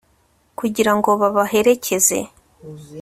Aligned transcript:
kugira 0.59 0.91
ngo 0.97 1.09
babaherekeze 1.21 2.19